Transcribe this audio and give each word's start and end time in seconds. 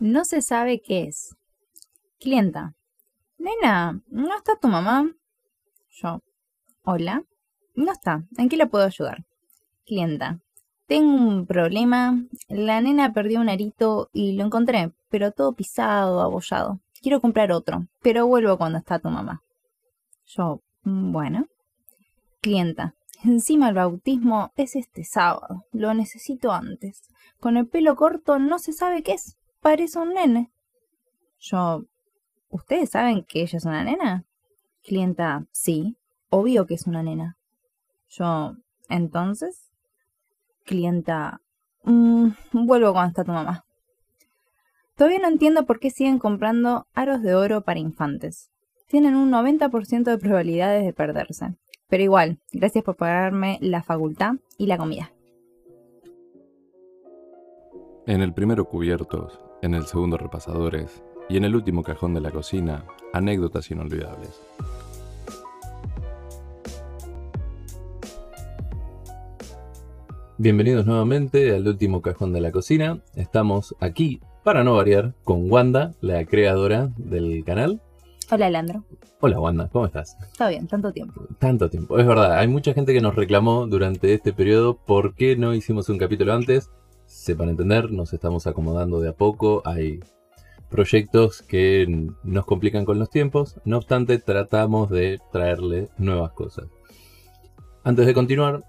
No 0.00 0.24
se 0.24 0.40
sabe 0.40 0.80
qué 0.80 1.02
es. 1.02 1.36
Clienta. 2.18 2.74
Nena, 3.36 4.00
¿no 4.08 4.34
está 4.34 4.56
tu 4.56 4.66
mamá? 4.66 5.14
Yo. 5.90 6.22
Hola. 6.84 7.22
No 7.74 7.92
está. 7.92 8.24
¿En 8.38 8.48
qué 8.48 8.56
le 8.56 8.66
puedo 8.66 8.86
ayudar? 8.86 9.26
Clienta. 9.84 10.40
Tengo 10.86 11.12
un 11.12 11.44
problema. 11.44 12.18
La 12.48 12.80
nena 12.80 13.12
perdió 13.12 13.42
un 13.42 13.50
arito 13.50 14.08
y 14.14 14.32
lo 14.32 14.46
encontré, 14.46 14.90
pero 15.10 15.32
todo 15.32 15.52
pisado, 15.52 16.22
abollado. 16.22 16.80
Quiero 17.02 17.20
comprar 17.20 17.52
otro, 17.52 17.86
pero 18.00 18.26
vuelvo 18.26 18.56
cuando 18.56 18.78
está 18.78 19.00
tu 19.00 19.10
mamá. 19.10 19.42
Yo, 20.24 20.62
bueno. 20.82 21.46
Clienta. 22.40 22.94
Encima 23.22 23.68
el 23.68 23.74
bautismo 23.74 24.50
es 24.56 24.76
este 24.76 25.04
sábado. 25.04 25.66
Lo 25.72 25.92
necesito 25.92 26.52
antes. 26.52 27.02
Con 27.38 27.58
el 27.58 27.68
pelo 27.68 27.96
corto 27.96 28.38
no 28.38 28.58
se 28.58 28.72
sabe 28.72 29.02
qué 29.02 29.12
es. 29.12 29.36
Parece 29.60 29.98
un 29.98 30.14
nene. 30.14 30.50
Yo, 31.38 31.84
¿ustedes 32.48 32.90
saben 32.90 33.24
que 33.24 33.42
ella 33.42 33.58
es 33.58 33.64
una 33.64 33.84
nena? 33.84 34.24
Clienta, 34.82 35.46
sí, 35.52 35.96
obvio 36.30 36.66
que 36.66 36.74
es 36.74 36.86
una 36.86 37.02
nena. 37.02 37.36
Yo, 38.08 38.56
entonces, 38.88 39.70
clienta, 40.64 41.42
mmm, 41.84 42.28
vuelvo 42.52 42.92
cuando 42.92 43.08
está 43.08 43.24
tu 43.24 43.32
mamá. 43.32 43.64
Todavía 44.96 45.18
no 45.18 45.28
entiendo 45.28 45.66
por 45.66 45.78
qué 45.78 45.90
siguen 45.90 46.18
comprando 46.18 46.86
aros 46.94 47.22
de 47.22 47.34
oro 47.34 47.62
para 47.62 47.80
infantes. 47.80 48.50
Tienen 48.86 49.14
un 49.14 49.30
90% 49.30 50.04
de 50.04 50.18
probabilidades 50.18 50.84
de 50.84 50.92
perderse. 50.92 51.54
Pero 51.88 52.02
igual, 52.02 52.38
gracias 52.52 52.84
por 52.84 52.96
pagarme 52.96 53.58
la 53.60 53.82
facultad 53.82 54.34
y 54.56 54.66
la 54.66 54.78
comida. 54.78 55.12
En 58.06 58.22
el 58.22 58.32
primero 58.32 58.64
cubiertos, 58.64 59.40
en 59.62 59.74
el 59.74 59.86
segundo 59.86 60.16
repasadores 60.16 61.02
y 61.28 61.36
en 61.36 61.44
el 61.44 61.54
último 61.54 61.82
cajón 61.82 62.14
de 62.14 62.20
la 62.20 62.30
cocina, 62.30 62.84
anécdotas 63.12 63.70
inolvidables. 63.70 64.40
Bienvenidos 70.38 70.86
nuevamente 70.86 71.54
al 71.54 71.68
último 71.68 72.00
cajón 72.00 72.32
de 72.32 72.40
la 72.40 72.50
cocina. 72.50 73.00
Estamos 73.14 73.76
aquí, 73.78 74.20
para 74.42 74.64
no 74.64 74.74
variar, 74.74 75.12
con 75.22 75.50
Wanda, 75.50 75.92
la 76.00 76.24
creadora 76.24 76.90
del 76.96 77.44
canal. 77.44 77.82
Hola, 78.30 78.48
Leandro. 78.48 78.84
Hola, 79.20 79.38
Wanda, 79.38 79.68
¿cómo 79.68 79.84
estás? 79.84 80.16
Está 80.22 80.48
bien, 80.48 80.66
tanto 80.66 80.92
tiempo. 80.92 81.26
Tanto 81.38 81.68
tiempo, 81.68 81.98
es 81.98 82.06
verdad. 82.06 82.38
Hay 82.38 82.48
mucha 82.48 82.72
gente 82.72 82.94
que 82.94 83.02
nos 83.02 83.14
reclamó 83.14 83.66
durante 83.66 84.14
este 84.14 84.32
periodo 84.32 84.78
por 84.78 85.14
qué 85.14 85.36
no 85.36 85.52
hicimos 85.52 85.90
un 85.90 85.98
capítulo 85.98 86.32
antes. 86.32 86.70
Sepan 87.30 87.50
entender, 87.50 87.92
nos 87.92 88.12
estamos 88.12 88.48
acomodando 88.48 88.98
de 88.98 89.10
a 89.10 89.12
poco. 89.12 89.62
Hay 89.64 90.00
proyectos 90.68 91.42
que 91.42 91.86
nos 92.24 92.44
complican 92.44 92.84
con 92.84 92.98
los 92.98 93.08
tiempos. 93.08 93.60
No 93.64 93.76
obstante, 93.76 94.18
tratamos 94.18 94.90
de 94.90 95.20
traerle 95.30 95.90
nuevas 95.96 96.32
cosas. 96.32 96.66
Antes 97.84 98.06
de 98.06 98.14
continuar, 98.14 98.64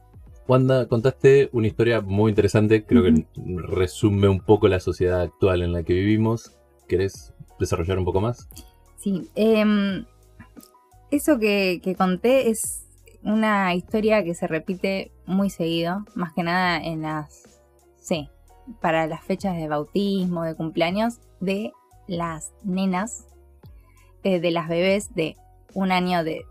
Wanda, 0.47 0.87
contaste 0.87 1.49
una 1.53 1.65
historia 1.65 2.01
muy 2.01 2.29
interesante, 2.29 2.85
creo 2.85 3.01
que 3.01 3.25
resume 3.65 4.29
un 4.29 4.41
poco 4.41 4.67
la 4.67 4.79
sociedad 4.79 5.21
actual 5.21 5.63
en 5.63 5.73
la 5.73 5.81
que 5.81 5.95
vivimos. 5.95 6.55
¿Querés 6.87 7.33
desarrollar 7.59 7.97
un 7.97 8.05
poco 8.05 8.21
más? 8.21 8.47
Sí, 8.97 9.27
em, 9.33 10.05
eso 11.09 11.39
que, 11.39 11.81
que, 11.83 11.95
conté 11.95 12.51
es 12.51 12.85
una 13.23 13.73
historia 13.73 14.23
que 14.23 14.35
se 14.35 14.45
repite 14.45 15.11
muy 15.25 15.49
seguido, 15.49 16.05
más 16.13 16.31
que 16.33 16.43
nada 16.43 16.77
en 16.77 17.01
las, 17.01 17.59
sí, 17.97 18.29
para 18.79 19.07
las 19.07 19.23
fechas 19.23 19.55
de 19.55 19.67
bautismo, 19.67 20.43
de 20.43 20.55
cumpleaños, 20.55 21.19
de 21.39 21.73
las 22.07 22.53
nenas, 22.63 23.25
eh, 24.23 24.39
de 24.39 24.51
las 24.51 24.67
bebés 24.67 25.13
de 25.13 25.35
un 25.73 25.91
año, 25.91 26.23
de 26.23 26.45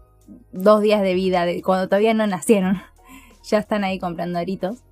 dos 0.52 0.80
días 0.80 1.02
de 1.02 1.14
vida, 1.14 1.44
de 1.44 1.62
cuando 1.62 1.88
todavía 1.88 2.14
no 2.14 2.27
nacieron 2.27 2.80
ya 3.48 3.58
están 3.58 3.84
ahí 3.84 3.98
comprando 3.98 4.39
aritos. 4.39 4.83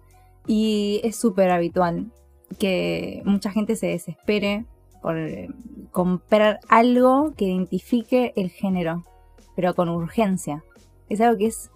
Y 0.46 1.00
es 1.04 1.16
súper 1.16 1.50
habitual 1.50 2.10
que 2.58 3.22
mucha 3.24 3.50
gente 3.50 3.76
se 3.76 3.88
desespere 3.88 4.64
por 5.02 5.18
eh, 5.18 5.48
comprar 5.90 6.60
algo 6.68 7.34
que 7.36 7.44
identifique 7.44 8.32
el 8.36 8.50
género, 8.50 9.04
pero 9.54 9.74
con 9.74 9.88
urgencia. 9.88 10.64
Es 11.08 11.20
algo 11.20 11.38
que 11.38 11.46
es, 11.46 11.70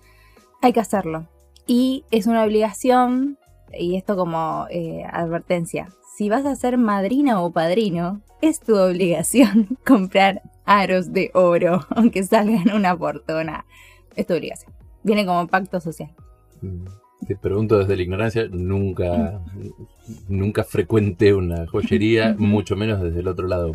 hay 0.62 0.72
que 0.72 0.80
hacerlo. 0.80 1.28
Y 1.66 2.04
es 2.10 2.26
una 2.26 2.44
obligación, 2.44 3.38
y 3.78 3.96
esto 3.96 4.16
como 4.16 4.66
eh, 4.70 5.04
advertencia, 5.10 5.88
si 6.16 6.28
vas 6.28 6.44
a 6.44 6.54
ser 6.54 6.78
madrina 6.78 7.40
o 7.40 7.52
padrino, 7.52 8.20
es 8.40 8.60
tu 8.60 8.76
obligación 8.76 9.78
comprar 9.86 10.42
aros 10.64 11.12
de 11.12 11.30
oro, 11.34 11.80
aunque 11.90 12.22
salgan 12.22 12.70
una 12.74 12.96
fortuna. 12.96 13.64
Es 14.14 14.26
tu 14.26 14.34
obligación. 14.34 14.72
Viene 15.02 15.26
como 15.26 15.46
pacto 15.48 15.80
social. 15.80 16.10
Te 17.26 17.36
pregunto 17.36 17.78
desde 17.78 17.96
la 17.96 18.02
ignorancia, 18.02 18.46
nunca, 18.50 19.40
nunca 20.28 20.64
frecuente 20.64 21.34
una 21.34 21.66
joyería, 21.66 22.34
mucho 22.38 22.76
menos 22.76 23.00
desde 23.00 23.20
el 23.20 23.28
otro 23.28 23.46
lado. 23.46 23.74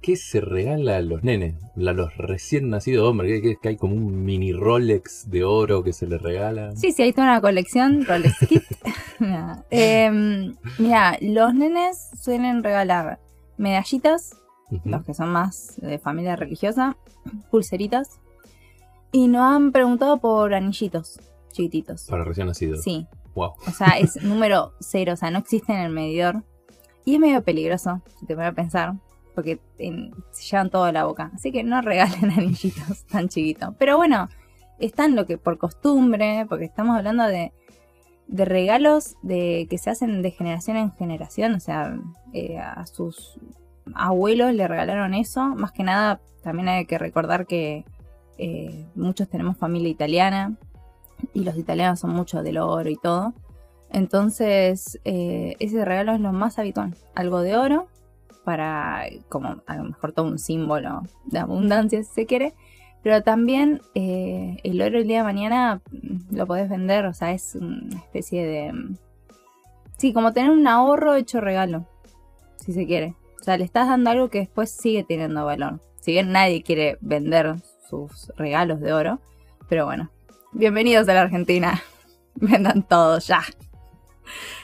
¿Qué 0.00 0.14
se 0.16 0.40
regala 0.40 0.96
a 0.96 1.02
los 1.02 1.24
nenes? 1.24 1.56
A 1.76 1.92
los 1.92 2.16
recién 2.16 2.70
nacidos 2.70 3.08
hombres, 3.08 3.42
¿qué, 3.42 3.56
que 3.60 3.68
hay 3.68 3.76
como 3.76 3.96
un 3.96 4.24
mini 4.24 4.52
Rolex 4.52 5.28
de 5.28 5.42
oro 5.42 5.82
que 5.82 5.92
se 5.92 6.06
les 6.06 6.22
regala? 6.22 6.74
Sí, 6.76 6.92
sí, 6.92 7.02
hay 7.02 7.12
toda 7.12 7.26
una 7.26 7.40
colección 7.40 8.04
Rolex 8.06 8.38
Kit. 8.48 8.62
Em, 9.70 10.54
mira, 10.78 11.16
los 11.20 11.54
nenes 11.54 12.10
suelen 12.20 12.62
regalar 12.62 13.18
medallitas, 13.56 14.36
los 14.84 15.04
que 15.04 15.14
son 15.14 15.30
más 15.30 15.74
de 15.78 15.98
familia 15.98 16.36
religiosa, 16.36 16.96
pulseritas, 17.50 18.20
y 19.12 19.28
nos 19.28 19.42
han 19.42 19.72
preguntado 19.72 20.18
por 20.18 20.54
anillitos 20.54 21.20
chiquititos. 21.52 22.04
Para 22.04 22.24
recién 22.24 22.46
nacidos. 22.46 22.82
Sí. 22.82 23.06
Wow. 23.34 23.52
O 23.66 23.70
sea, 23.70 23.98
es 23.98 24.16
número 24.22 24.72
cero, 24.80 25.14
o 25.14 25.16
sea, 25.16 25.30
no 25.30 25.38
existe 25.38 25.72
en 25.72 25.80
el 25.80 25.92
medidor. 25.92 26.44
Y 27.04 27.14
es 27.14 27.20
medio 27.20 27.42
peligroso, 27.42 28.02
si 28.18 28.26
te 28.26 28.34
voy 28.34 28.44
a 28.44 28.52
pensar, 28.52 28.94
porque 29.34 29.60
se 29.78 30.42
llevan 30.50 30.68
todo 30.68 30.84
a 30.84 30.92
la 30.92 31.04
boca. 31.04 31.30
Así 31.34 31.52
que 31.52 31.64
no 31.64 31.80
regalen 31.80 32.30
anillitos 32.36 33.04
tan 33.06 33.28
chiquitos. 33.28 33.74
Pero 33.78 33.96
bueno, 33.96 34.28
están 34.78 35.16
lo 35.16 35.24
que 35.24 35.38
por 35.38 35.58
costumbre, 35.58 36.44
porque 36.48 36.66
estamos 36.66 36.96
hablando 36.96 37.24
de, 37.24 37.52
de 38.28 38.44
regalos 38.44 39.16
de 39.22 39.66
que 39.68 39.78
se 39.78 39.90
hacen 39.90 40.22
de 40.22 40.30
generación 40.30 40.76
en 40.76 40.92
generación. 40.92 41.54
O 41.54 41.60
sea, 41.60 41.98
eh, 42.32 42.58
a 42.58 42.86
sus 42.86 43.38
abuelos 43.94 44.54
le 44.54 44.68
regalaron 44.68 45.14
eso. 45.14 45.42
Más 45.56 45.72
que 45.72 45.82
nada, 45.82 46.20
también 46.42 46.68
hay 46.68 46.86
que 46.86 46.98
recordar 46.98 47.46
que 47.46 47.84
eh, 48.36 48.86
muchos 48.94 49.28
tenemos 49.28 49.56
familia 49.56 49.88
italiana 49.88 50.56
y 51.34 51.44
los 51.44 51.56
italianos 51.56 52.00
son 52.00 52.10
mucho 52.10 52.42
del 52.42 52.58
oro 52.58 52.88
y 52.88 52.96
todo. 52.96 53.34
Entonces, 53.90 55.00
eh, 55.04 55.56
ese 55.58 55.84
regalo 55.84 56.12
es 56.12 56.20
lo 56.20 56.32
más 56.32 56.58
habitual. 56.58 56.94
Algo 57.14 57.40
de 57.40 57.56
oro, 57.56 57.88
para 58.44 59.04
como 59.28 59.62
a 59.66 59.76
lo 59.76 59.84
mejor 59.84 60.12
todo 60.12 60.26
un 60.26 60.38
símbolo 60.38 61.02
de 61.24 61.38
abundancia 61.38 62.02
si 62.02 62.10
se 62.10 62.26
quiere. 62.26 62.54
Pero 63.02 63.22
también 63.22 63.80
eh, 63.94 64.58
el 64.64 64.82
oro 64.82 64.98
el 64.98 65.06
día 65.06 65.18
de 65.18 65.24
mañana 65.24 65.80
lo 66.30 66.46
podés 66.46 66.68
vender, 66.68 67.06
o 67.06 67.14
sea, 67.14 67.32
es 67.32 67.54
una 67.54 67.96
especie 67.96 68.46
de... 68.46 68.72
Sí, 69.96 70.12
como 70.12 70.32
tener 70.32 70.50
un 70.50 70.66
ahorro 70.66 71.14
hecho 71.14 71.40
regalo, 71.40 71.86
si 72.56 72.72
se 72.72 72.86
quiere. 72.86 73.14
O 73.40 73.44
sea, 73.44 73.56
le 73.56 73.64
estás 73.64 73.88
dando 73.88 74.10
algo 74.10 74.28
que 74.28 74.40
después 74.40 74.70
sigue 74.70 75.04
teniendo 75.04 75.44
valor. 75.44 75.80
Si 76.00 76.12
bien 76.12 76.32
nadie 76.32 76.62
quiere 76.62 76.98
vender 77.00 77.56
sus 77.88 78.32
regalos 78.36 78.80
de 78.80 78.92
oro, 78.92 79.20
pero 79.68 79.86
bueno, 79.86 80.10
bienvenidos 80.52 81.08
a 81.08 81.14
la 81.14 81.22
Argentina. 81.22 81.82
Vendan 82.34 82.82
todo 82.82 83.18
ya. 83.18 83.42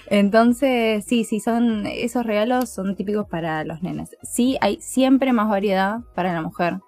Entonces, 0.07 1.05
sí, 1.05 1.25
sí, 1.25 1.41
son 1.41 1.87
esos 1.87 2.27
regalos 2.27 2.69
son 2.69 2.95
típicos 2.95 3.27
para 3.27 3.65
los 3.65 3.83
nenes. 3.83 4.17
Sí, 4.23 4.59
hay 4.61 4.81
siempre 4.81 5.33
más 5.33 5.49
variedad 5.49 6.01
para 6.15 6.33
la 6.33 6.43
mujer, 6.43 6.81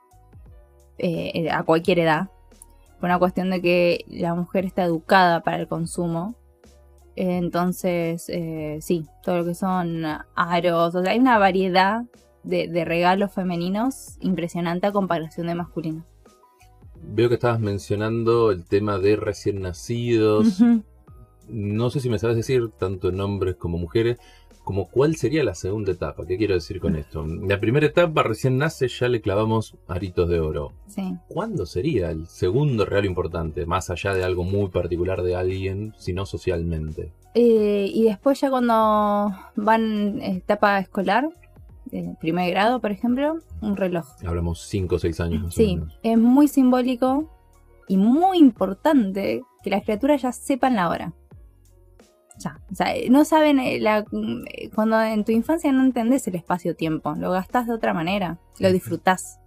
eh, 0.99 1.49
a 1.51 1.63
cualquier 1.63 2.01
edad. 2.01 2.31
Por 3.01 3.11
una 3.11 3.19
cuestión 3.19 3.51
de 3.51 3.61
que 3.61 4.05
la 4.09 4.35
mujer 4.35 4.65
está 4.65 4.85
educada 4.85 5.43
para 5.43 5.59
el 5.59 5.69
consumo. 5.69 6.35
Entonces, 7.15 8.29
eh, 8.29 8.79
sí, 8.81 9.07
todo 9.23 9.39
lo 9.39 9.45
que 9.45 9.55
son 9.55 10.05
aros, 10.35 10.95
o 10.95 11.03
sea, 11.03 11.13
hay 11.13 11.19
una 11.19 11.39
variedad 11.39 12.03
de, 12.43 12.69
de 12.69 12.85
regalos 12.85 13.33
femeninos 13.33 14.17
impresionante 14.21 14.87
a 14.87 14.93
comparación 14.93 15.47
de 15.47 15.55
masculinos. 15.55 16.05
Veo 17.03 17.29
que 17.29 17.35
estabas 17.35 17.61
mencionando 17.61 18.51
el 18.51 18.65
tema 18.65 18.99
de 18.99 19.17
recién 19.17 19.61
nacidos. 19.61 20.61
No 21.49 21.91
sé 21.91 22.01
si 22.01 22.11
me 22.11 22.19
sabes 22.19 22.37
decir, 22.37 22.71
tanto 22.77 23.09
en 23.09 23.21
hombres 23.21 23.57
como 23.57 23.79
mujeres, 23.79 24.19
como 24.67 24.89
cuál 24.89 25.15
sería 25.15 25.45
la 25.45 25.55
segunda 25.55 25.93
etapa. 25.93 26.27
¿Qué 26.27 26.37
quiero 26.37 26.55
decir 26.55 26.81
con 26.81 26.97
esto? 26.97 27.25
La 27.25 27.61
primera 27.61 27.87
etapa, 27.87 28.25
recién 28.25 28.59
nace, 28.59 28.89
ya 28.89 29.07
le 29.07 29.21
clavamos 29.21 29.77
aritos 29.87 30.29
de 30.29 30.41
oro. 30.41 30.73
Sí. 30.89 31.15
¿Cuándo 31.29 31.67
sería 31.67 32.11
el 32.11 32.27
segundo 32.27 32.85
regalo 32.85 33.07
importante? 33.07 33.65
Más 33.65 33.91
allá 33.91 34.13
de 34.13 34.25
algo 34.25 34.43
muy 34.43 34.69
particular 34.71 35.23
de 35.23 35.37
alguien, 35.37 35.95
sino 35.99 36.27
socialmente. 36.27 37.13
Eh, 37.35 37.89
y 37.95 38.07
después 38.07 38.41
ya 38.41 38.51
cuando 38.51 39.33
van 39.55 40.21
etapa 40.21 40.81
escolar, 40.81 41.29
eh, 41.93 42.15
primer 42.21 42.51
grado, 42.51 42.81
por 42.81 42.91
ejemplo, 42.91 43.39
un 43.61 43.77
reloj. 43.77 44.05
Hablamos 44.27 44.67
5 44.67 44.97
o 44.97 44.99
6 44.99 45.21
años. 45.21 45.43
Más 45.45 45.55
Sí, 45.55 45.79
es 46.03 46.19
muy 46.19 46.49
simbólico 46.49 47.31
y 47.87 47.99
muy 47.99 48.39
importante 48.39 49.43
que 49.63 49.71
las 49.71 49.85
criaturas 49.85 50.23
ya 50.23 50.33
sepan 50.33 50.75
la 50.75 50.89
hora. 50.89 51.13
Ya, 52.39 52.61
o 52.71 52.75
sea, 52.75 52.93
no 53.09 53.25
saben, 53.25 53.59
eh, 53.59 53.81
la, 53.81 54.05
eh, 54.13 54.71
cuando 54.75 55.01
en 55.01 55.25
tu 55.25 55.33
infancia 55.33 55.73
no 55.73 55.83
entendés 55.83 56.29
el 56.29 56.35
espacio-tiempo, 56.35 57.15
lo 57.15 57.31
gastás 57.31 57.67
de 57.67 57.73
otra 57.73 57.95
manera, 57.95 58.39
lo 58.59 58.71
disfrutás 58.71 59.39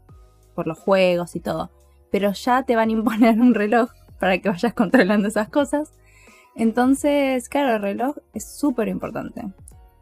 por 0.55 0.65
los 0.65 0.79
juegos 0.79 1.35
y 1.35 1.39
todo, 1.39 1.71
pero 2.11 2.31
ya 2.33 2.63
te 2.63 2.75
van 2.75 2.89
a 2.89 2.91
imponer 2.93 3.39
un 3.39 3.53
reloj 3.53 3.91
para 4.19 4.39
que 4.39 4.49
vayas 4.49 4.73
controlando 4.73 5.27
esas 5.27 5.49
cosas. 5.49 5.93
Entonces, 6.55 7.47
claro, 7.47 7.75
el 7.75 7.81
reloj 7.81 8.17
es 8.33 8.57
súper 8.57 8.87
importante. 8.87 9.47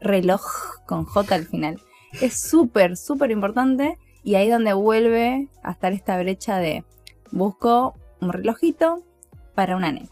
Reloj 0.00 0.42
con 0.86 1.04
J 1.04 1.34
al 1.34 1.46
final. 1.46 1.80
Es 2.20 2.40
súper, 2.40 2.96
súper 2.96 3.30
importante 3.30 3.98
y 4.24 4.34
ahí 4.34 4.48
donde 4.48 4.72
vuelve 4.72 5.48
a 5.62 5.72
estar 5.72 5.92
esta 5.92 6.18
brecha 6.18 6.58
de 6.58 6.84
busco 7.30 7.94
un 8.20 8.32
relojito 8.32 9.04
para 9.54 9.76
una 9.76 9.92
nena. 9.92 10.08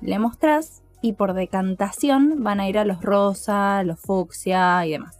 Le 0.00 0.18
mostrás 0.18 0.82
y 1.02 1.14
por 1.14 1.34
decantación 1.34 2.42
van 2.42 2.60
a 2.60 2.68
ir 2.68 2.78
a 2.78 2.84
los 2.84 3.00
rosa, 3.02 3.82
los 3.84 3.98
fucsia 3.98 4.84
y 4.86 4.92
demás. 4.92 5.18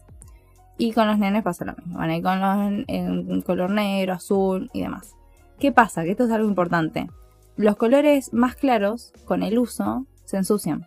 Y 0.78 0.92
con 0.92 1.06
los 1.06 1.18
nenes 1.18 1.42
pasa 1.42 1.64
lo 1.64 1.74
mismo, 1.74 1.98
van 1.98 2.10
a 2.10 2.16
ir 2.16 2.22
con 2.22 2.40
los 2.40 2.84
en 2.88 3.42
color 3.42 3.70
negro, 3.70 4.14
azul 4.14 4.70
y 4.72 4.80
demás. 4.82 5.14
¿Qué 5.58 5.72
pasa? 5.72 6.04
Que 6.04 6.12
esto 6.12 6.24
es 6.24 6.30
algo 6.30 6.48
importante. 6.48 7.08
Los 7.56 7.76
colores 7.76 8.32
más 8.32 8.56
claros, 8.56 9.12
con 9.26 9.42
el 9.42 9.58
uso, 9.58 10.06
se 10.24 10.38
ensucian. 10.38 10.86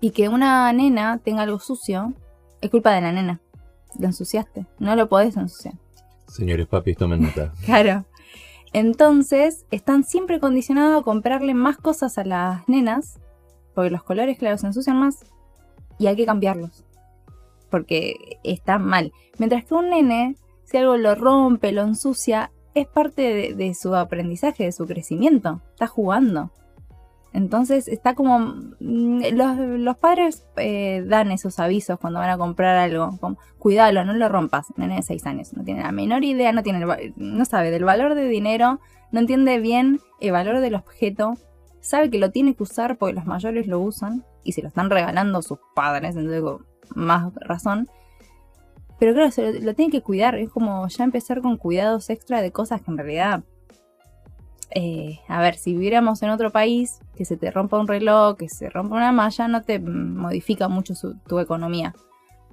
Y 0.00 0.10
que 0.10 0.28
una 0.28 0.70
nena 0.72 1.18
tenga 1.24 1.42
algo 1.42 1.58
sucio, 1.58 2.12
es 2.60 2.70
culpa 2.70 2.92
de 2.92 3.00
la 3.00 3.12
nena. 3.12 3.40
Lo 3.98 4.06
ensuciaste, 4.06 4.66
no 4.78 4.94
lo 4.96 5.08
podés 5.08 5.36
ensuciar. 5.36 5.74
Señores 6.26 6.66
papis, 6.66 6.96
tomen 6.96 7.22
nota. 7.22 7.52
Claro. 7.64 8.04
Entonces, 8.72 9.64
están 9.70 10.04
siempre 10.04 10.38
condicionados 10.38 11.00
a 11.00 11.04
comprarle 11.04 11.54
más 11.54 11.76
cosas 11.78 12.18
a 12.18 12.24
las 12.24 12.68
nenas, 12.68 13.18
porque 13.74 13.90
los 13.90 14.02
colores, 14.02 14.38
claro, 14.38 14.58
se 14.58 14.66
ensucian 14.66 14.98
más, 14.98 15.20
y 15.98 16.06
hay 16.06 16.16
que 16.16 16.26
cambiarlos, 16.26 16.84
porque 17.70 18.38
está 18.42 18.78
mal. 18.78 19.12
Mientras 19.38 19.64
que 19.64 19.74
un 19.74 19.90
nene, 19.90 20.36
si 20.64 20.76
algo 20.76 20.96
lo 20.96 21.14
rompe, 21.14 21.72
lo 21.72 21.82
ensucia, 21.82 22.50
es 22.74 22.86
parte 22.86 23.54
de, 23.54 23.74
su 23.74 23.94
aprendizaje, 23.94 24.64
de 24.64 24.72
su 24.72 24.86
crecimiento, 24.86 25.60
está 25.72 25.86
jugando. 25.86 26.50
Entonces 27.32 27.86
está 27.86 28.14
como... 28.14 28.38
mm, 28.80 29.22
Los, 29.34 29.56
los 29.58 29.96
padres 29.96 30.46
eh, 30.56 31.04
dan 31.06 31.30
esos 31.30 31.58
avisos 31.60 31.98
cuando 31.98 32.18
van 32.18 32.30
a 32.30 32.38
comprar 32.38 32.76
algo. 32.76 33.16
Como, 33.20 33.38
Cuidado, 33.58 34.04
no 34.04 34.14
lo 34.14 34.28
rompas. 34.28 34.66
Nene 34.76 34.96
de 34.96 35.02
6 35.02 35.26
años. 35.26 35.52
No 35.52 35.62
tiene 35.62 35.82
la 35.82 35.92
menor 35.92 36.24
idea, 36.24 36.52
no, 36.52 36.62
tiene 36.62 36.82
el 36.82 37.14
no 37.16 37.44
sabe 37.44 37.70
del 37.70 37.84
valor 37.84 38.14
de 38.14 38.26
dinero, 38.26 38.80
no 39.12 39.20
entiende 39.20 39.58
bien 39.60 40.00
el 40.20 40.32
valor 40.32 40.60
del 40.60 40.74
objeto. 40.74 41.34
Sabe 41.80 42.10
que 42.10 42.18
lo 42.18 42.30
tiene 42.30 42.54
que 42.54 42.62
usar 42.62 42.98
porque 42.98 43.14
los 43.14 43.26
mayores 43.26 43.66
lo 43.66 43.80
usan 43.80 44.24
y 44.44 44.52
se 44.52 44.62
lo 44.62 44.68
están 44.68 44.90
regalando 44.90 45.42
sus 45.42 45.58
padres, 45.74 46.16
entonces 46.16 46.42
con 46.42 46.66
más 46.94 47.32
razón. 47.34 47.88
Pero 48.98 49.14
claro, 49.14 49.30
se 49.30 49.52
lo, 49.52 49.60
lo 49.60 49.74
tiene 49.74 49.90
que 49.90 50.02
cuidar. 50.02 50.34
Es 50.34 50.50
como 50.50 50.86
ya 50.88 51.04
empezar 51.04 51.40
con 51.40 51.56
cuidados 51.56 52.10
extra 52.10 52.42
de 52.42 52.52
cosas 52.52 52.82
que 52.82 52.90
en 52.90 52.98
realidad 52.98 53.44
eh, 54.72 55.20
a 55.26 55.40
ver, 55.40 55.56
si 55.56 55.72
viviéramos 55.72 56.22
en 56.22 56.30
otro 56.30 56.50
país, 56.50 57.00
que 57.16 57.24
se 57.24 57.36
te 57.36 57.50
rompa 57.50 57.78
un 57.78 57.88
reloj, 57.88 58.36
que 58.36 58.48
se 58.48 58.70
rompa 58.70 58.96
una 58.96 59.12
malla, 59.12 59.48
no 59.48 59.62
te 59.62 59.80
modifica 59.80 60.68
mucho 60.68 60.94
tu 61.26 61.38
economía. 61.40 61.94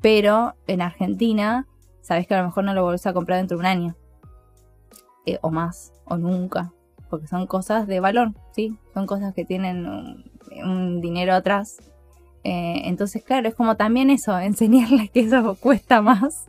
Pero 0.02 0.56
en 0.66 0.82
Argentina, 0.82 1.68
sabes 2.02 2.28
que 2.28 2.34
a 2.34 2.40
lo 2.40 2.48
mejor 2.48 2.64
no 2.64 2.74
lo 2.74 2.84
volvés 2.84 3.06
a 3.06 3.14
comprar 3.14 3.38
dentro 3.38 3.58
de 3.58 3.62
un 3.62 3.66
año. 3.68 3.96
Eh, 5.26 5.38
o 5.42 5.52
más, 5.52 5.94
o 6.06 6.18
nunca. 6.18 6.74
Porque 7.10 7.28
son 7.28 7.48
cosas 7.48 7.88
de 7.88 8.00
valor, 8.00 8.34
¿sí? 8.54 8.78
Son 8.94 9.06
cosas 9.08 9.34
que 9.34 9.46
tienen 9.46 9.86
un, 9.88 10.32
un 10.64 11.02
dinero 11.02 11.34
atrás. 11.34 11.78
Eh, 12.44 12.82
entonces, 12.86 13.24
claro, 13.24 13.48
es 13.48 13.56
como 13.56 13.76
también 13.78 14.10
eso, 14.10 14.38
enseñarles 14.40 15.10
que 15.12 15.22
eso 15.22 15.56
cuesta 15.60 16.02
más 16.02 16.46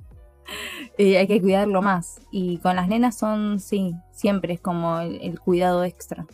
y 0.98 1.14
hay 1.14 1.26
que 1.26 1.40
cuidarlo 1.40 1.82
más. 1.82 2.20
Y 2.30 2.58
con 2.58 2.76
las 2.76 2.88
nenas 2.88 3.16
son, 3.18 3.60
sí, 3.60 3.94
siempre 4.12 4.54
es 4.54 4.60
como 4.60 4.98
el, 5.00 5.20
el 5.22 5.38
cuidado 5.40 5.84
extra. 5.84 6.26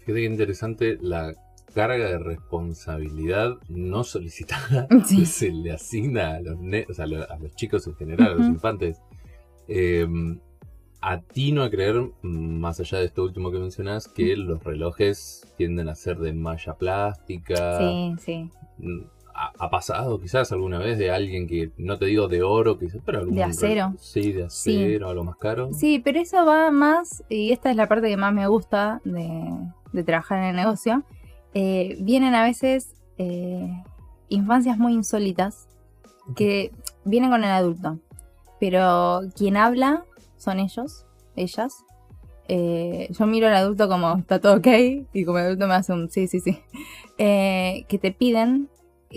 Fíjate 0.00 0.14
qué 0.14 0.24
interesante 0.24 0.98
la 1.00 1.32
carga 1.74 2.06
de 2.10 2.18
responsabilidad 2.18 3.52
no 3.68 4.04
solicitada 4.04 4.86
Sí. 5.06 5.18
que 5.20 5.26
se 5.26 5.50
le 5.50 5.72
asigna 5.72 6.34
a 6.34 6.40
los, 6.40 6.58
ne- 6.58 6.86
o 6.90 6.92
sea, 6.92 7.04
a 7.04 7.08
lo- 7.08 7.30
a 7.30 7.36
los 7.38 7.54
chicos 7.54 7.86
en 7.86 7.94
general, 7.94 8.32
a 8.32 8.34
los 8.34 8.46
infantes. 8.46 9.00
Eh, 9.68 10.06
atino 11.02 11.62
a 11.64 11.70
creer, 11.70 12.10
más 12.22 12.80
allá 12.80 12.98
de 12.98 13.06
esto 13.06 13.24
último 13.24 13.50
que 13.50 13.58
mencionas, 13.58 14.08
que 14.08 14.36
los 14.36 14.62
relojes 14.62 15.52
tienden 15.58 15.88
a 15.88 15.94
ser 15.94 16.18
de 16.18 16.32
malla 16.32 16.74
plástica. 16.74 17.78
Sí, 17.78 18.14
sí. 18.20 18.50
Mm, 18.78 19.00
Ha, 19.34 19.70
pasado 19.70 20.20
quizás 20.20 20.52
alguna 20.52 20.78
vez 20.78 20.98
de 20.98 21.10
alguien 21.10 21.48
que, 21.48 21.72
no 21.78 21.98
te 21.98 22.04
digo 22.04 22.28
de 22.28 22.42
oro, 22.42 22.78
quizás, 22.78 23.00
pero 23.04 23.20
algún 23.20 23.34
De 23.34 23.42
acero. 23.42 23.94
Sí, 23.98 24.30
de 24.30 24.48
Sí. 24.50 24.76
acero, 24.76 25.08
algo 25.08 25.24
más 25.24 25.36
caro. 25.38 25.70
Sí, 25.72 26.00
pero 26.04 26.20
eso 26.20 26.44
va 26.44 26.70
más, 26.70 27.24
y 27.30 27.50
esta 27.50 27.70
es 27.70 27.76
la 27.76 27.88
parte 27.88 28.08
que 28.08 28.16
más 28.18 28.32
me 28.34 28.46
gusta 28.46 29.00
de, 29.04 29.42
de 29.92 30.04
trabajar 30.04 30.38
en 30.38 30.44
el 30.50 30.56
negocio. 30.56 31.02
eh, 31.54 31.96
vienen 32.00 32.34
a 32.34 32.42
veces 32.44 32.94
eh, 33.18 33.70
infancias 34.28 34.78
muy 34.78 34.92
insólitas 34.94 35.66
que 36.36 36.70
vienen 37.04 37.30
con 37.30 37.42
el 37.44 37.50
adulto, 37.50 37.98
pero 38.60 39.20
quien 39.36 39.56
habla 39.56 40.04
son 40.42 40.58
ellos, 40.58 41.06
ellas. 41.36 41.84
Eh, 42.48 43.08
yo 43.10 43.26
miro 43.26 43.46
al 43.46 43.54
adulto 43.54 43.88
como 43.88 44.16
está 44.18 44.40
todo 44.40 44.56
ok 44.56 44.66
y 45.12 45.24
como 45.24 45.38
el 45.38 45.46
adulto 45.46 45.68
me 45.68 45.74
hace 45.74 45.92
un 45.92 46.10
sí, 46.10 46.26
sí, 46.26 46.40
sí. 46.40 46.58
Eh, 47.18 47.84
que 47.88 47.98
te 47.98 48.10
piden 48.10 48.68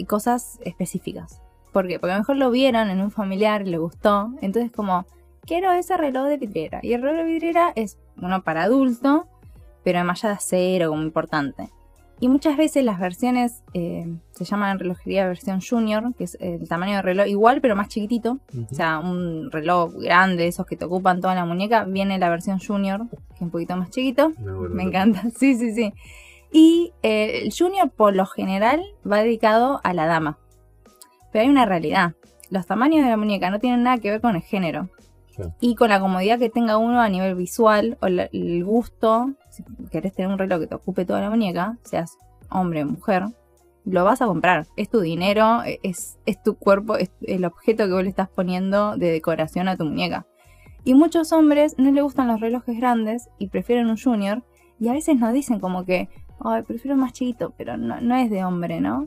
cosas 0.07 0.60
específicas. 0.63 1.42
¿Por 1.72 1.88
qué? 1.88 2.00
Porque 2.00 2.12
a 2.12 2.16
lo 2.16 2.22
mejor 2.22 2.36
lo 2.38 2.51
vieron 2.51 2.89
en 2.89 3.01
un 3.01 3.12
familiar 3.12 3.68
le 3.68 3.77
gustó. 3.77 4.31
Entonces 4.42 4.72
como, 4.72 5.06
quiero 5.42 5.72
ese 5.72 5.98
reloj 5.98 6.27
de 6.27 6.38
vidriera. 6.38 6.80
Y 6.83 6.94
el 6.94 7.01
reloj 7.01 7.25
de 7.25 7.31
vidriera 7.31 7.74
es 7.75 7.98
uno 8.18 8.44
para 8.44 8.63
adulto, 8.63 9.27
pero 9.83 10.00
de 10.00 10.04
malla 10.04 10.30
de 10.30 10.36
acero, 10.36 10.89
como 10.89 11.01
importante. 11.01 11.69
Y 12.20 12.30
muchas 12.30 12.56
veces 12.56 12.86
las 12.86 12.98
versiones 13.00 13.62
eh, 13.74 14.06
se 14.32 14.46
llaman 14.46 14.72
en 14.72 14.80
relojería 14.80 15.28
versión 15.28 15.60
junior, 15.62 16.14
que 16.16 16.24
es 16.24 16.38
el 16.40 16.68
tamaño 16.68 16.96
de 16.96 17.02
reloj 17.02 17.28
igual, 17.28 17.60
pero 17.62 17.76
más 17.76 17.90
chiquitito. 17.90 18.40
O 18.72 18.74
sea, 18.74 19.00
un 19.00 19.52
reloj 19.52 19.94
grande, 19.96 20.48
esos 20.48 20.66
que 20.66 20.78
te 20.78 20.86
ocupan 20.86 21.20
toda 21.20 21.36
la 21.36 21.44
muñeca, 21.46 21.84
viene 21.84 22.18
la 22.18 22.30
versión 22.30 22.60
junior, 22.60 23.10
que 23.10 23.18
es 23.36 23.42
un 23.42 23.50
poquito 23.50 23.75
más 23.75 23.89
chiquito. 23.89 24.32
No, 24.39 24.60
bueno, 24.60 24.74
Me 24.75 24.84
no. 24.84 24.89
encanta, 24.89 25.24
sí, 25.38 25.56
sí, 25.56 25.74
sí. 25.74 25.94
Y 26.54 26.94
eh, 27.04 27.42
el 27.44 27.54
junior 27.54 27.89
por 27.92 28.16
lo 28.16 28.25
general 28.25 28.82
va 29.10 29.18
dedicado 29.22 29.82
a 29.84 29.94
la 29.94 30.06
dama. 30.06 30.38
Pero 31.34 31.44
hay 31.44 31.50
una 31.50 31.66
realidad. 31.66 32.13
Los 32.50 32.66
tamaños 32.66 33.04
de 33.04 33.10
la 33.10 33.18
muñeca 33.18 33.50
no 33.50 33.60
tienen 33.60 33.84
nada 33.84 33.98
que 33.98 34.12
ver 34.12 34.22
con 34.22 34.36
el 34.38 34.42
género. 34.42 34.89
Y 35.60 35.75
con 35.75 35.89
la 35.89 36.00
comodidad 36.00 36.39
que 36.39 36.50
tenga 36.50 36.78
uno 36.78 37.01
a 37.01 37.10
nivel 37.10 37.36
visual 37.36 37.98
o 38.01 38.08
la- 38.08 38.30
el 38.32 38.63
gusto. 38.63 39.32
Si 39.56 39.64
querés 39.90 40.14
tener 40.14 40.32
un 40.32 40.38
reloj 40.38 40.60
que 40.60 40.68
te 40.68 40.76
ocupe 40.76 41.06
toda 41.06 41.22
la 41.22 41.30
muñeca, 41.30 41.78
seas 41.84 42.18
hombre 42.50 42.84
o 42.84 42.88
mujer, 42.88 43.26
lo 43.86 44.04
vas 44.04 44.22
a 44.22 44.26
comprar. 44.26 44.68
Es 44.76 44.90
tu 44.90 45.00
dinero, 45.00 45.64
e- 45.64 45.80
es, 45.84 46.18
es 46.26 46.42
tu 46.44 46.56
cuerpo, 46.56 46.98
es 46.98 47.12
el 47.22 47.46
objeto 47.46 47.86
que 47.86 47.94
vos 47.94 48.04
le 48.04 48.10
estás 48.10 48.30
poniendo 48.30 48.98
de 48.98 49.12
decoración 49.12 49.68
a 49.68 49.78
tu 49.78 49.86
muñeca. 49.86 50.26
Y 50.84 50.94
muchos 50.94 51.32
hombres 51.32 51.76
no 51.78 51.92
les 51.92 52.04
gustan 52.04 52.28
los 52.28 52.40
relojes 52.40 52.78
grandes 52.78 53.30
y 53.40 53.48
prefieren 53.48 53.90
un 53.90 53.98
junior. 53.98 54.44
Y 54.80 54.90
a 54.90 54.94
veces 54.94 55.18
nos 55.18 55.34
dicen 55.34 55.60
como 55.60 55.86
que, 55.86 56.10
ay, 56.40 56.64
prefiero 56.64 56.98
más 56.98 57.14
chiquito, 57.14 57.54
pero 57.58 57.78
no, 57.78 58.02
no 58.02 58.16
es 58.16 58.30
de 58.30 58.44
hombre, 58.44 58.82
¿no? 58.82 59.06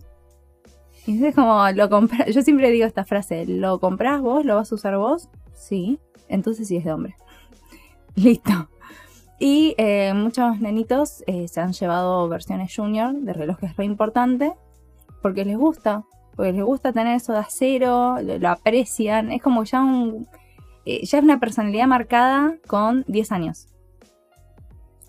Y 1.06 1.12
entonces 1.12 1.34
como 1.34 1.70
lo 1.70 1.88
compras, 1.88 2.34
yo 2.34 2.42
siempre 2.42 2.70
digo 2.70 2.86
esta 2.86 3.04
frase, 3.04 3.46
¿lo 3.46 3.78
comprás 3.80 4.20
vos? 4.20 4.44
¿Lo 4.44 4.56
vas 4.56 4.72
a 4.72 4.74
usar 4.74 4.96
vos? 4.96 5.28
Sí, 5.54 5.98
entonces 6.28 6.68
sí 6.68 6.76
es 6.76 6.84
de 6.84 6.92
hombre. 6.92 7.16
Listo. 8.14 8.68
Y 9.40 9.74
eh, 9.78 10.12
muchos 10.14 10.60
nenitos 10.60 11.22
eh, 11.26 11.46
se 11.48 11.60
han 11.60 11.72
llevado 11.72 12.28
versiones 12.28 12.74
junior 12.74 13.12
de 13.14 13.32
relojes 13.32 13.76
re 13.76 13.84
importante 13.84 14.52
porque 15.22 15.44
les 15.44 15.56
gusta, 15.56 16.04
porque 16.34 16.52
les 16.52 16.64
gusta 16.64 16.92
tener 16.92 17.14
eso 17.16 17.32
de 17.32 17.38
acero, 17.38 18.20
lo, 18.20 18.38
lo 18.38 18.48
aprecian, 18.48 19.30
es 19.30 19.40
como 19.42 19.62
ya 19.64 19.80
un, 19.80 20.26
eh, 20.86 21.04
ya 21.04 21.18
es 21.18 21.24
una 21.24 21.38
personalidad 21.38 21.86
marcada 21.86 22.54
con 22.66 23.04
10 23.06 23.32
años. 23.32 23.68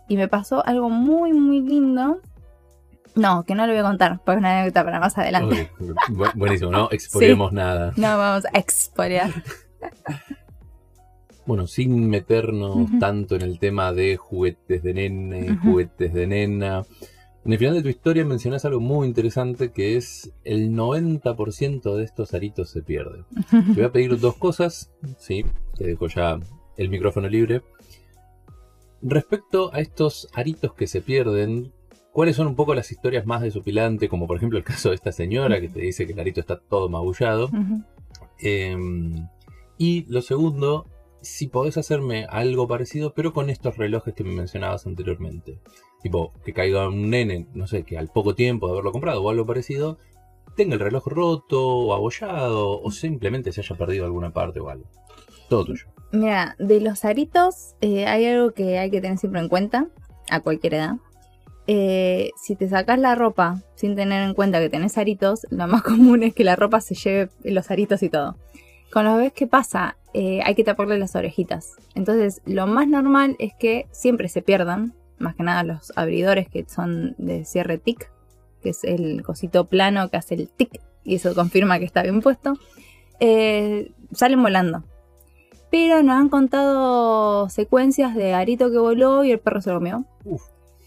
Y 0.07 0.17
me 0.17 0.27
pasó 0.27 0.65
algo 0.65 0.89
muy, 0.89 1.33
muy 1.33 1.61
lindo. 1.61 2.19
No, 3.15 3.43
que 3.43 3.53
no 3.55 3.65
lo 3.67 3.73
voy 3.73 3.79
a 3.81 3.83
contar, 3.83 4.19
porque 4.23 4.33
es 4.33 4.37
una 4.39 4.59
anécdota 4.59 4.83
para 4.85 4.99
más 4.99 5.17
adelante. 5.17 5.71
Bu- 6.09 6.31
buenísimo, 6.35 6.71
no 6.71 6.87
exponemos 6.91 7.51
nada. 7.51 7.93
No 7.95 8.17
vamos 8.17 8.45
a 8.45 8.57
expoliar. 8.57 9.31
Bueno, 11.49 11.65
sin 11.65 12.07
meternos 12.07 12.91
tanto 12.99 13.35
en 13.35 13.41
el 13.41 13.57
tema 13.57 13.91
de 13.91 14.17
juguetes 14.17 14.83
de 14.83 14.93
nene, 14.93 15.57
juguetes 15.57 16.13
de 16.13 16.27
nena, 16.27 16.85
En 17.43 17.51
el 17.51 17.57
final 17.57 17.73
de 17.73 17.81
tu 17.81 17.89
historia 17.89 18.23
mencionas 18.23 18.65
algo 18.65 18.79
muy 18.79 19.07
interesante 19.07 19.71
que 19.71 19.97
es 19.97 20.31
el 20.43 20.69
90% 20.75 21.95
de 21.95 22.03
estos 22.03 22.35
aritos 22.35 22.69
se 22.69 22.83
pierden. 22.83 23.25
Te 23.49 23.73
voy 23.73 23.83
a 23.83 23.91
pedir 23.91 24.19
dos 24.19 24.35
cosas, 24.35 24.91
sí, 25.17 25.43
te 25.75 25.87
dejo 25.87 26.05
ya 26.05 26.39
el 26.77 26.89
micrófono 26.89 27.27
libre. 27.27 27.63
Respecto 29.01 29.73
a 29.73 29.79
estos 29.79 30.29
aritos 30.33 30.75
que 30.75 30.85
se 30.85 31.01
pierden, 31.01 31.73
¿cuáles 32.13 32.35
son 32.35 32.45
un 32.45 32.55
poco 32.55 32.75
las 32.75 32.91
historias 32.91 33.25
más 33.25 33.41
desopilantes? 33.41 34.07
Como 34.07 34.27
por 34.27 34.37
ejemplo 34.37 34.59
el 34.59 34.63
caso 34.63 34.89
de 34.89 34.95
esta 34.95 35.11
señora 35.11 35.59
que 35.59 35.69
te 35.69 35.81
dice 35.81 36.05
que 36.05 36.13
el 36.13 36.19
arito 36.19 36.41
está 36.41 36.59
todo 36.59 36.89
magullado. 36.89 37.49
Em, 38.37 39.27
y 39.79 40.05
lo 40.09 40.21
segundo, 40.21 40.85
si 41.21 41.47
podés 41.47 41.77
hacerme 41.77 42.25
algo 42.29 42.67
parecido, 42.67 43.13
pero 43.13 43.33
con 43.33 43.49
estos 43.49 43.77
relojes 43.77 44.13
que 44.13 44.23
me 44.23 44.35
mencionabas 44.35 44.85
anteriormente. 44.85 45.59
Tipo, 46.01 46.33
que 46.45 46.53
caiga 46.53 46.87
un 46.87 47.09
nene, 47.09 47.47
no 47.53 47.67
sé, 47.67 47.83
que 47.83 47.97
al 47.97 48.07
poco 48.07 48.35
tiempo 48.35 48.67
de 48.67 48.73
haberlo 48.73 48.91
comprado 48.91 49.21
o 49.21 49.29
algo 49.29 49.45
parecido, 49.45 49.97
tenga 50.55 50.75
el 50.75 50.79
reloj 50.79 51.07
roto 51.07 51.67
o 51.67 51.93
abollado, 51.93 52.81
o 52.81 52.91
simplemente 52.91 53.51
se 53.51 53.61
haya 53.61 53.75
perdido 53.75 54.05
alguna 54.05 54.31
parte 54.31 54.59
o 54.59 54.69
algo. 54.69 54.85
Todo 55.49 55.65
tuyo. 55.65 55.85
Mira, 56.11 56.55
de 56.59 56.81
los 56.81 57.05
aritos 57.05 57.75
eh, 57.81 58.05
hay 58.05 58.25
algo 58.25 58.51
que 58.51 58.79
hay 58.79 58.89
que 58.89 59.01
tener 59.01 59.17
siempre 59.17 59.41
en 59.41 59.49
cuenta, 59.49 59.87
a 60.29 60.39
cualquier 60.39 60.75
edad. 60.75 60.95
Eh, 61.67 62.31
si 62.35 62.55
te 62.55 62.67
sacas 62.67 62.97
la 62.97 63.13
ropa 63.13 63.61
sin 63.75 63.95
tener 63.95 64.27
en 64.27 64.33
cuenta 64.33 64.59
que 64.59 64.69
tenés 64.69 64.97
aritos, 64.97 65.45
lo 65.51 65.67
más 65.67 65.83
común 65.83 66.23
es 66.23 66.33
que 66.33 66.43
la 66.43 66.55
ropa 66.55 66.81
se 66.81 66.95
lleve 66.95 67.29
los 67.43 67.69
aritos 67.69 68.01
y 68.01 68.09
todo. 68.09 68.37
Con 68.91 69.05
los 69.05 69.15
bebés, 69.15 69.33
¿qué 69.33 69.47
pasa? 69.47 69.97
Eh, 70.13 70.41
hay 70.43 70.55
que 70.55 70.63
taparle 70.63 70.97
las 70.97 71.15
orejitas. 71.15 71.75
Entonces, 71.93 72.41
lo 72.45 72.65
más 72.67 72.87
normal 72.87 73.35
es 73.39 73.53
que 73.53 73.87
siempre 73.91 74.27
se 74.29 74.41
pierdan, 74.41 74.93
más 75.19 75.35
que 75.35 75.43
nada 75.43 75.63
los 75.63 75.93
abridores 75.95 76.49
que 76.49 76.65
son 76.67 77.15
de 77.17 77.45
cierre 77.45 77.77
tic, 77.77 78.11
que 78.63 78.69
es 78.69 78.83
el 78.83 79.23
cosito 79.23 79.65
plano 79.65 80.09
que 80.09 80.17
hace 80.17 80.35
el 80.35 80.49
tic 80.49 80.81
y 81.03 81.15
eso 81.15 81.35
confirma 81.35 81.79
que 81.79 81.85
está 81.85 82.01
bien 82.03 82.21
puesto. 82.21 82.53
eh, 83.19 83.91
salen 84.13 84.41
volando. 84.41 84.83
Pero 85.71 86.01
nos 86.01 86.15
han 86.15 86.29
contado 86.29 87.47
secuencias 87.49 88.15
de 88.15 88.33
Arito 88.33 88.71
que 88.71 88.79
voló 88.79 89.23
y 89.23 89.31
el 89.31 89.39
perro 89.39 89.61
se 89.61 89.69
lo 89.69 89.75
comió. 89.77 90.05
Uf. 90.25 90.41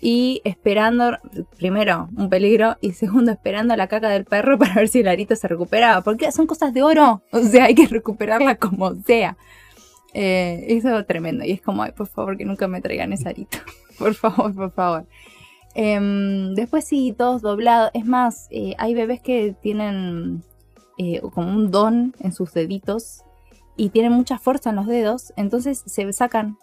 Y 0.05 0.43
esperando, 0.45 1.17
primero, 1.57 2.09
un 2.17 2.29
peligro. 2.29 2.77
Y 2.81 2.93
segundo, 2.93 3.31
esperando 3.31 3.77
la 3.77 3.87
caca 3.87 4.09
del 4.09 4.25
perro 4.25 4.59
para 4.59 4.75
ver 4.75 4.89
si 4.89 5.01
el 5.01 5.09
arito 5.09 5.37
se 5.37 5.47
recuperaba. 5.47 6.03
Porque 6.03 6.33
son 6.33 6.47
cosas 6.47 6.75
de 6.75 6.83
oro. 6.83 7.23
O 7.31 7.41
sea, 7.41 7.67
hay 7.67 7.75
que 7.75 7.87
recuperarla 7.87 8.57
como 8.57 8.95
sea. 9.05 9.37
Eh, 10.13 10.65
eso 10.69 10.99
es 10.99 11.07
tremendo. 11.07 11.45
Y 11.45 11.53
es 11.53 11.63
como, 11.63 11.85
ay, 11.85 11.93
por 11.93 12.09
favor, 12.09 12.37
que 12.37 12.45
nunca 12.45 12.67
me 12.67 12.81
traigan 12.81 13.13
ese 13.13 13.29
arito. 13.29 13.59
por 13.99 14.15
favor, 14.15 14.53
por 14.55 14.73
favor. 14.73 15.07
Em, 15.75 16.55
después 16.55 16.85
sí, 16.85 17.15
todos 17.17 17.41
doblados. 17.41 17.93
Es 17.95 18.05
más, 18.05 18.49
eh, 18.51 18.75
hay 18.79 18.95
bebés 18.95 19.21
que 19.21 19.55
tienen 19.63 20.43
eh, 20.99 21.21
como 21.33 21.49
un 21.49 21.71
don 21.71 22.15
en 22.19 22.33
sus 22.33 22.53
deditos 22.53 23.23
y 23.77 23.89
tienen 23.91 24.13
mucha 24.13 24.39
fuerza 24.39 24.71
en 24.71 24.77
los 24.77 24.87
dedos, 24.87 25.33
entonces 25.37 25.83
se 25.87 26.13
sacan 26.13 26.59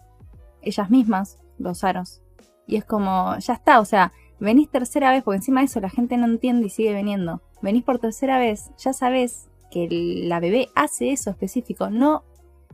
ellas 0.62 0.90
mismas 0.90 1.38
los 1.58 1.84
aros. 1.84 2.22
Y 2.70 2.76
es 2.76 2.84
como, 2.84 3.36
ya 3.38 3.54
está, 3.54 3.80
o 3.80 3.84
sea, 3.84 4.12
venís 4.38 4.70
tercera 4.70 5.10
vez, 5.10 5.24
porque 5.24 5.38
encima 5.38 5.60
de 5.60 5.66
eso 5.66 5.80
la 5.80 5.90
gente 5.90 6.16
no 6.16 6.26
entiende 6.26 6.68
y 6.68 6.70
sigue 6.70 6.94
viniendo. 6.94 7.42
Venís 7.62 7.82
por 7.82 7.98
tercera 7.98 8.38
vez, 8.38 8.70
ya 8.78 8.92
sabes 8.92 9.48
que 9.72 9.88
la 9.90 10.38
bebé 10.38 10.68
hace 10.76 11.10
eso 11.10 11.30
específico, 11.30 11.90
no 11.90 12.22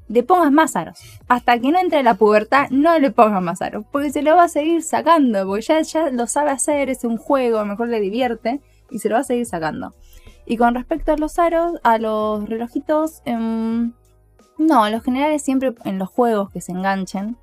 le 0.09 0.23
pongas 0.23 0.53
más 0.53 0.77
aros. 0.77 0.99
Hasta 1.29 1.59
que 1.59 1.73
no 1.73 1.81
entre 1.81 2.03
la 2.03 2.15
pubertad, 2.15 2.69
no 2.71 2.99
le 2.99 3.11
pongas 3.11 3.43
más 3.43 3.63
aros, 3.63 3.87
porque 3.91 4.11
se 4.11 4.21
lo 4.21 4.37
va 4.37 4.45
a 4.45 4.49
seguir 4.49 4.83
sacando, 4.83 5.47
porque 5.47 5.63
ya, 5.63 5.81
ya 5.81 6.11
lo 6.11 6.27
sabe 6.27 6.51
hacer, 6.51 6.91
es 6.91 7.05
un 7.05 7.17
juego, 7.17 7.65
mejor 7.65 7.89
le 7.89 8.01
divierte 8.01 8.61
y 8.91 8.99
se 8.99 9.09
lo 9.09 9.15
va 9.15 9.23
a 9.23 9.25
seguir 9.25 9.47
sacando. 9.47 9.95
Y 10.45 10.59
con 10.59 10.75
respecto 10.75 11.13
a 11.13 11.17
los 11.17 11.39
aros, 11.39 11.81
a 11.83 11.97
los 11.97 12.47
relojitos, 12.47 13.23
em, 13.25 13.95
no, 14.59 14.89
lo 14.91 15.01
general 15.01 15.33
es 15.33 15.43
siempre 15.43 15.75
en 15.85 15.99
los 15.99 16.11
juegos 16.11 16.51
que 16.51 16.61
se 16.61 16.73
enganchen. 16.73 17.37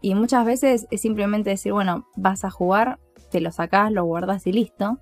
Y 0.00 0.14
muchas 0.14 0.44
veces 0.44 0.86
es 0.90 1.00
simplemente 1.00 1.50
decir, 1.50 1.72
bueno, 1.72 2.06
vas 2.16 2.44
a 2.44 2.50
jugar, 2.50 2.98
te 3.30 3.40
lo 3.40 3.50
sacás, 3.50 3.90
lo 3.92 4.04
guardas 4.04 4.46
y 4.46 4.52
listo. 4.52 4.98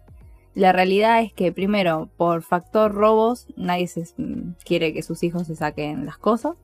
La 0.55 0.73
realidad 0.73 1.21
es 1.21 1.33
que 1.33 1.51
primero, 1.53 2.09
por 2.17 2.43
factor 2.43 2.93
robos, 2.95 3.49
nadie 3.57 3.89
se, 3.89 4.05
mm, 4.17 4.55
quiere 4.65 4.93
que 4.95 5.03
sus 5.03 5.23
hijos 5.25 5.47
se 5.49 5.57
saquen 5.57 6.07
las 6.07 6.17
cosas. 6.17 6.55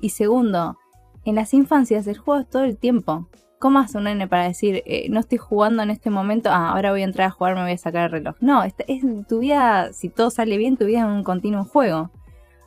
Y 0.00 0.08
segundo, 0.10 0.78
en 1.24 1.34
las 1.34 1.52
infancias 1.54 2.06
el 2.06 2.16
juego 2.18 2.40
es 2.40 2.48
todo 2.48 2.64
el 2.64 2.76
tiempo. 2.78 3.28
¿Cómo 3.58 3.78
hace 3.78 3.98
un 3.98 4.04
nene 4.04 4.26
para 4.28 4.44
decir, 4.44 4.82
eh, 4.86 5.08
no 5.10 5.20
estoy 5.20 5.38
jugando 5.38 5.82
en 5.82 5.90
este 5.90 6.10
momento, 6.10 6.50
ah, 6.50 6.70
ahora 6.72 6.90
voy 6.90 7.00
a 7.02 7.04
entrar 7.04 7.28
a 7.28 7.30
jugar, 7.30 7.54
me 7.54 7.62
voy 7.62 7.72
a 7.72 7.78
sacar 7.78 8.04
el 8.06 8.10
reloj? 8.10 8.36
No, 8.40 8.62
esta- 8.62 8.84
es 8.86 9.02
tu 9.26 9.38
vida, 9.40 9.92
si 9.92 10.08
todo 10.10 10.30
sale 10.30 10.56
bien, 10.58 10.76
tu 10.76 10.84
vida 10.86 11.00
es 11.00 11.04
un 11.06 11.22
continuo 11.24 11.64
juego. 11.64 12.10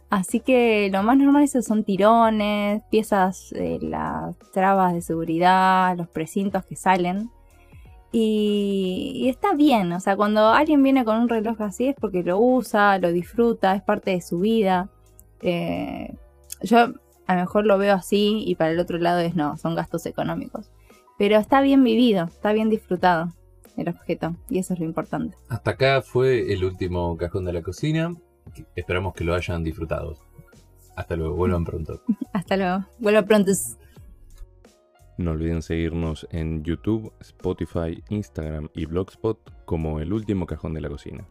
Así 0.09 0.39
que 0.39 0.89
lo 0.91 1.03
más 1.03 1.17
normal 1.17 1.43
eso 1.43 1.61
son 1.61 1.83
tirones, 1.83 2.81
piezas, 2.89 3.51
eh, 3.53 3.77
las 3.81 4.37
trabas 4.51 4.93
de 4.93 5.01
seguridad, 5.01 5.95
los 5.95 6.07
precintos 6.07 6.65
que 6.65 6.75
salen. 6.75 7.29
Y, 8.11 9.11
y 9.15 9.29
está 9.29 9.53
bien, 9.53 9.93
o 9.93 9.99
sea, 9.99 10.15
cuando 10.15 10.47
alguien 10.49 10.81
viene 10.81 11.05
con 11.05 11.17
un 11.17 11.29
reloj 11.29 11.61
así 11.61 11.89
es 11.89 11.95
porque 11.95 12.23
lo 12.23 12.39
usa, 12.39 12.97
lo 12.97 13.11
disfruta, 13.11 13.75
es 13.75 13.83
parte 13.83 14.09
de 14.11 14.21
su 14.21 14.39
vida. 14.39 14.89
Eh, 15.41 16.15
yo 16.63 16.79
a 17.27 17.35
lo 17.35 17.41
mejor 17.41 17.67
lo 17.67 17.77
veo 17.77 17.93
así 17.93 18.43
y 18.47 18.55
para 18.55 18.71
el 18.71 18.79
otro 18.79 18.97
lado 18.97 19.19
es 19.19 19.35
no, 19.35 19.57
son 19.57 19.75
gastos 19.75 20.07
económicos. 20.07 20.71
Pero 21.19 21.37
está 21.37 21.61
bien 21.61 21.83
vivido, 21.83 22.25
está 22.25 22.51
bien 22.51 22.71
disfrutado 22.71 23.29
el 23.77 23.89
objeto 23.89 24.35
y 24.49 24.57
eso 24.57 24.73
es 24.73 24.79
lo 24.79 24.85
importante. 24.85 25.37
Hasta 25.47 25.71
acá 25.71 26.01
fue 26.01 26.51
el 26.51 26.63
último 26.63 27.15
cajón 27.17 27.45
de 27.45 27.53
la 27.53 27.61
cocina. 27.61 28.15
Esperamos 28.75 29.13
que 29.13 29.23
lo 29.23 29.33
hayan 29.33 29.63
disfrutado. 29.63 30.17
Hasta 30.95 31.15
luego, 31.15 31.35
vuelvan 31.35 31.63
pronto. 31.63 32.01
Hasta 32.33 32.57
luego, 32.57 32.85
vuelvo 32.99 33.25
pronto. 33.25 33.51
No 35.17 35.31
olviden 35.31 35.61
seguirnos 35.61 36.27
en 36.31 36.63
YouTube, 36.63 37.11
Spotify, 37.19 38.03
Instagram 38.09 38.69
y 38.73 38.85
Blogspot 38.85 39.65
como 39.65 39.99
El 39.99 40.13
Último 40.13 40.45
Cajón 40.45 40.73
de 40.73 40.81
la 40.81 40.89
Cocina. 40.89 41.27